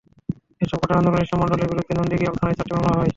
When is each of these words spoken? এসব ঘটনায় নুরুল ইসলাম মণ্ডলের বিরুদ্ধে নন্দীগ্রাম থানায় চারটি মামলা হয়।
এসব 0.61 0.77
ঘটনায় 0.81 1.03
নুরুল 1.05 1.21
ইসলাম 1.23 1.39
মণ্ডলের 1.41 1.69
বিরুদ্ধে 1.71 1.93
নন্দীগ্রাম 1.95 2.35
থানায় 2.39 2.55
চারটি 2.57 2.73
মামলা 2.75 2.93
হয়। 2.93 3.09